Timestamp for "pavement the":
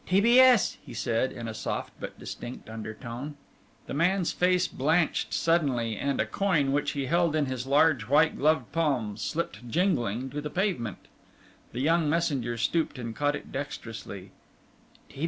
10.49-11.81